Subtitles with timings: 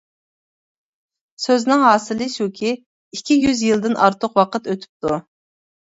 [1.43, 5.21] سۆزنىڭ ھاسىلى شۇكى، ئىككى يۈز يىلدىن ئارتۇق ۋاقىت ئۆتۈپتۇ.